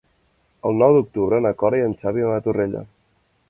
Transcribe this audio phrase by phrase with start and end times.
[0.69, 2.87] El nou d'octubre na Cora i en Xavi van a Torrella.